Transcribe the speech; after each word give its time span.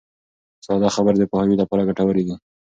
ساده 0.65 0.89
خبرې 0.95 1.17
د 1.19 1.23
پوهاوي 1.31 1.55
لپاره 1.61 1.87
ګټورې 1.89 2.23
دي. 2.27 2.35